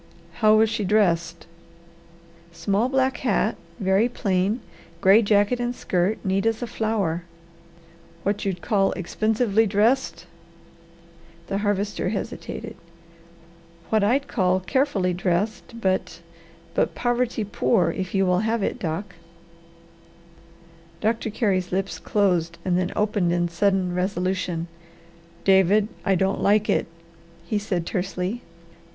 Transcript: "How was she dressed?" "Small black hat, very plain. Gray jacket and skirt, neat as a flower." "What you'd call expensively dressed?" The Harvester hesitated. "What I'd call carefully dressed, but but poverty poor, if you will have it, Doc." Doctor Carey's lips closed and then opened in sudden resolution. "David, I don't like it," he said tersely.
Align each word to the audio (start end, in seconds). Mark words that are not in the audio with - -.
"How 0.41 0.55
was 0.55 0.67
she 0.67 0.83
dressed?" 0.83 1.45
"Small 2.51 2.89
black 2.89 3.17
hat, 3.17 3.55
very 3.79 4.09
plain. 4.09 4.61
Gray 4.99 5.21
jacket 5.21 5.59
and 5.59 5.75
skirt, 5.75 6.17
neat 6.23 6.47
as 6.47 6.63
a 6.63 6.65
flower." 6.65 7.21
"What 8.23 8.43
you'd 8.43 8.63
call 8.63 8.93
expensively 8.93 9.67
dressed?" 9.67 10.25
The 11.45 11.59
Harvester 11.59 12.09
hesitated. 12.09 12.77
"What 13.91 14.03
I'd 14.03 14.27
call 14.27 14.59
carefully 14.61 15.13
dressed, 15.13 15.79
but 15.79 16.21
but 16.73 16.95
poverty 16.95 17.43
poor, 17.43 17.91
if 17.91 18.15
you 18.15 18.25
will 18.25 18.39
have 18.39 18.63
it, 18.63 18.79
Doc." 18.79 19.13
Doctor 20.99 21.29
Carey's 21.29 21.71
lips 21.71 21.99
closed 21.99 22.57
and 22.65 22.75
then 22.75 22.91
opened 22.95 23.31
in 23.31 23.49
sudden 23.49 23.93
resolution. 23.93 24.67
"David, 25.43 25.89
I 26.03 26.15
don't 26.15 26.41
like 26.41 26.71
it," 26.71 26.87
he 27.45 27.59
said 27.59 27.85
tersely. 27.85 28.41